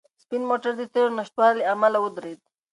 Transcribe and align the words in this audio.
سپین 0.23 0.43
موټر 0.49 0.71
د 0.77 0.81
تېلو 0.93 1.09
د 1.13 1.17
نشتوالي 1.19 1.57
له 1.59 1.65
امله 1.73 1.97
ودرېد. 2.01 2.41